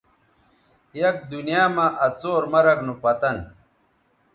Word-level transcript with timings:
یک 0.99 1.17
دنیاں 1.31 1.67
مہ 1.75 1.85
آ 2.05 2.07
څور 2.19 2.41
مرگ 2.51 2.79
نو 2.85 2.93
پتن 3.03 3.37